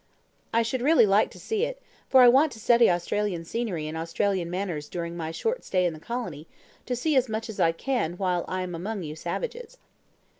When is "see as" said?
6.95-7.29